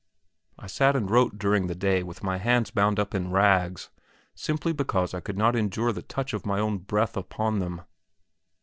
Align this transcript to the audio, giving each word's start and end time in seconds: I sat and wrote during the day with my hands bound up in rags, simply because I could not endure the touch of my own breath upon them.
I 0.57 0.65
sat 0.65 0.95
and 0.95 1.11
wrote 1.11 1.37
during 1.37 1.67
the 1.67 1.75
day 1.75 2.01
with 2.01 2.23
my 2.23 2.39
hands 2.39 2.71
bound 2.71 2.99
up 2.99 3.13
in 3.13 3.29
rags, 3.29 3.91
simply 4.33 4.73
because 4.73 5.13
I 5.13 5.19
could 5.19 5.37
not 5.37 5.55
endure 5.55 5.91
the 5.91 6.01
touch 6.01 6.33
of 6.33 6.43
my 6.43 6.59
own 6.59 6.79
breath 6.79 7.15
upon 7.15 7.59
them. 7.59 7.81